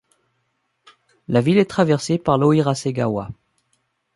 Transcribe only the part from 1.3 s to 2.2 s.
ville est traversée